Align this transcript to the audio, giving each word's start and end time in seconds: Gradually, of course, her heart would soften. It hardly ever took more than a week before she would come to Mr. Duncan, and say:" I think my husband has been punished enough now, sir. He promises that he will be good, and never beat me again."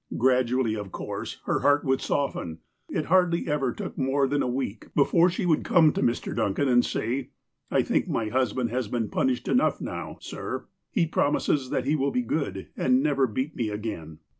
Gradually, 0.17 0.73
of 0.75 0.91
course, 0.91 1.41
her 1.45 1.59
heart 1.59 1.85
would 1.85 2.01
soften. 2.01 2.57
It 2.89 3.05
hardly 3.05 3.47
ever 3.47 3.71
took 3.71 3.99
more 3.99 4.27
than 4.27 4.41
a 4.41 4.47
week 4.47 4.87
before 4.95 5.29
she 5.29 5.45
would 5.45 5.63
come 5.63 5.93
to 5.93 6.01
Mr. 6.01 6.35
Duncan, 6.35 6.67
and 6.67 6.83
say:" 6.83 7.29
I 7.69 7.83
think 7.83 8.07
my 8.07 8.29
husband 8.29 8.71
has 8.71 8.87
been 8.87 9.09
punished 9.09 9.47
enough 9.47 9.79
now, 9.79 10.17
sir. 10.19 10.65
He 10.89 11.05
promises 11.05 11.69
that 11.69 11.85
he 11.85 11.95
will 11.95 12.09
be 12.09 12.23
good, 12.23 12.69
and 12.75 13.03
never 13.03 13.27
beat 13.27 13.55
me 13.55 13.69
again." 13.69 14.17